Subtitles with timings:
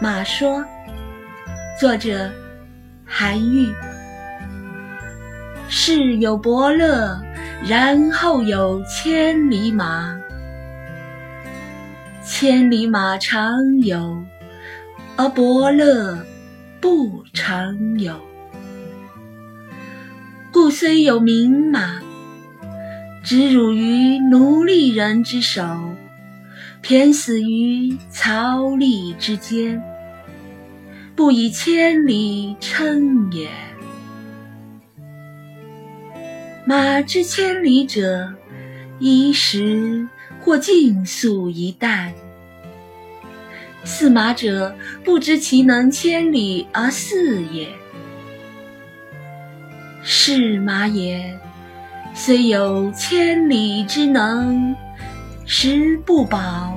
[0.00, 0.64] 马说，
[1.80, 2.30] 作者
[3.04, 3.72] 韩愈。
[5.68, 7.20] 世有伯乐，
[7.66, 10.16] 然后有千里马。
[12.24, 14.22] 千里马常有，
[15.16, 16.18] 而伯乐
[16.80, 18.14] 不常有。
[20.52, 22.00] 故虽有名马，
[23.22, 25.62] 只辱于奴隶人之手，
[26.82, 29.82] 骈死于槽枥之间，
[31.16, 33.48] 不以千里称也。
[36.64, 38.34] 马之千里者，
[38.98, 40.08] 一时
[40.40, 42.12] 或尽粟一旦。
[43.84, 47.68] 驷马者，不知其能千里而饲也。
[50.02, 51.36] 是马也，
[52.14, 54.74] 虽有千里之能，
[55.48, 56.76] 食不饱，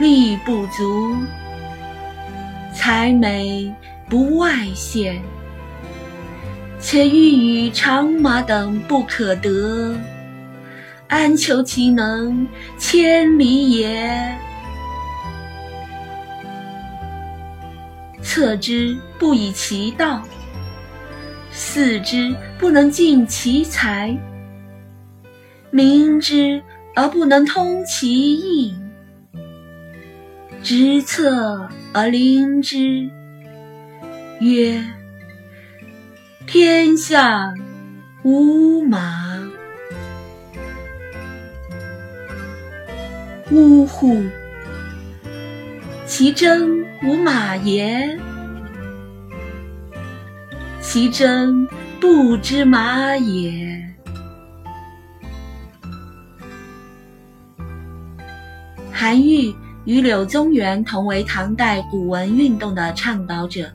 [0.00, 1.14] 力不足，
[2.74, 3.70] 才美
[4.08, 5.20] 不外见，
[6.80, 9.94] 且欲与长马等不可得，
[11.08, 14.34] 安求其能千里也？
[18.22, 20.22] 策之不以其道。
[21.50, 24.16] 四之不能尽其才，
[25.70, 26.62] 明之
[26.98, 28.74] 而不能通其意，
[30.64, 33.08] 执策而临之，
[34.40, 34.84] 曰：
[36.44, 37.54] 天下
[38.24, 39.38] 无马。
[43.52, 44.20] 呜呼！
[46.04, 48.18] 其真无马也？
[50.80, 51.64] 其真
[52.00, 53.87] 不知马也。
[59.00, 59.54] 韩愈
[59.84, 63.70] 与柳宗元同为唐代古文运动的倡导者，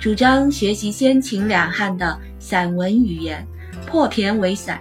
[0.00, 3.46] 主张学习先秦两汉的散文语言，
[3.86, 4.80] 破骈为散，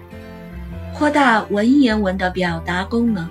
[0.93, 3.27] 扩大文言文的表达功能。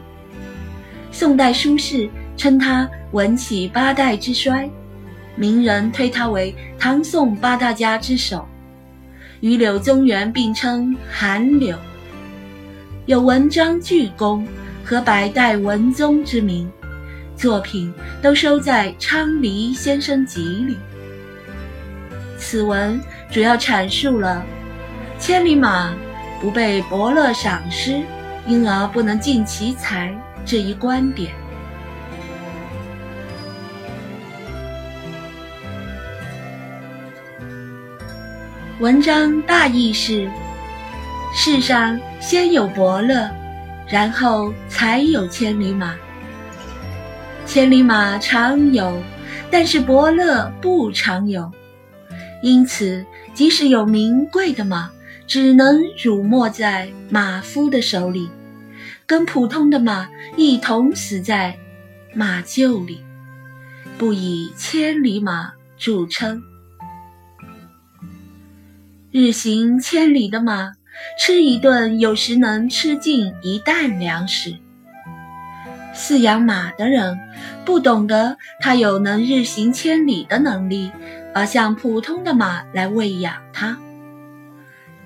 [1.11, 4.69] 宋代苏轼称他“文起八代之衰”。
[5.37, 8.47] 名人推他为唐宋八大家之首，
[9.41, 11.75] 与柳宗元并称韩柳，
[13.07, 14.49] 有文章巨公
[14.83, 16.67] 和百代文宗之名，
[17.37, 17.93] 作品
[18.23, 20.79] 都收在《昌黎先生集》里。
[22.39, 22.99] 此文
[23.31, 24.43] 主要阐述了
[25.19, 25.95] 千里马
[26.41, 28.01] 不被伯乐赏识，
[28.47, 30.11] 因而不能尽其才
[30.47, 31.31] 这一观点。
[38.81, 40.27] 文章大意是：
[41.37, 43.29] 世上先有伯乐，
[43.89, 45.97] 然后才有千里马。
[47.45, 49.03] 千里马常有，
[49.51, 51.51] 但是伯乐不常有。
[52.41, 54.89] 因此，即使有名贵的马，
[55.27, 58.31] 只能辱没在马夫的手里，
[59.05, 61.59] 跟普通的马一同死在
[62.15, 63.03] 马厩里，
[63.99, 66.41] 不以千里马著称。
[69.11, 70.73] 日行千里的马，
[71.19, 74.57] 吃一顿有时能吃尽一担粮食。
[75.95, 77.19] 饲养马的人
[77.65, 80.91] 不懂得它有能日行千里的能力，
[81.33, 83.79] 而像普通的马来喂养它。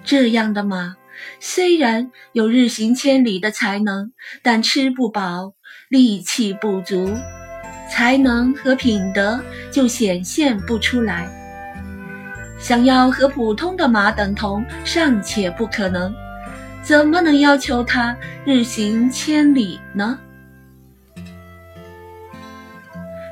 [0.03, 0.97] 这样的马
[1.41, 4.13] 虽然有日行千里的才能，
[4.43, 5.53] 但吃不饱，
[5.91, 7.15] 力气不足，
[7.91, 9.41] 才能和品德
[9.71, 11.29] 就显现不出来。
[12.59, 16.15] 想要和普通的马等同，尚且不可能，
[16.83, 20.19] 怎么能要求它日行千里呢？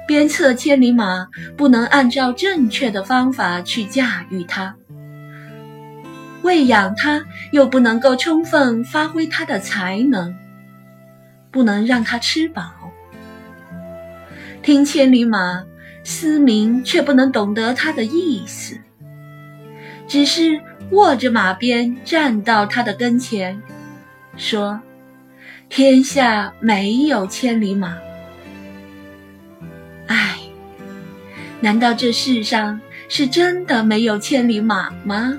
[0.06, 1.26] 鞭策千里马，
[1.56, 4.72] 不能按照正确的方法去驾驭它；
[6.42, 7.20] 喂养它，
[7.50, 10.32] 又不能够充分发挥它的才能，
[11.50, 12.62] 不能让它吃饱。
[14.62, 15.64] 听千里马
[16.04, 18.78] 嘶鸣，却不能懂得它的意思。
[20.06, 20.60] 只是
[20.90, 23.60] 握着马鞭站到他的跟前，
[24.36, 24.80] 说
[25.68, 27.96] ：“天下没有千里马。”
[30.06, 30.38] 唉，
[31.60, 35.36] 难道这世上是真的没有千里马吗？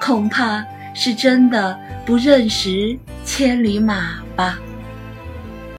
[0.00, 0.64] 恐怕
[0.94, 4.58] 是真的不认识千里马吧。